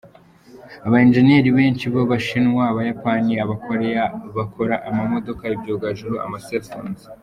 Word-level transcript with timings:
Aba 0.85 0.97
engineers 1.05 1.49
benshi 1.57 1.85
b'abashinwa, 1.93 2.61
abayapani, 2.71 3.33
abakoreya 3.43 4.03
bakora 4.37 4.75
amamodoka, 4.89 5.43
ibyogajuru, 5.55 6.15
ama 6.25 6.37
cellphones. 6.45 7.01